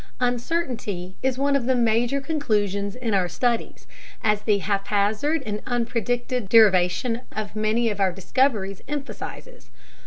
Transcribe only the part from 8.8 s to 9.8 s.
emphasizes.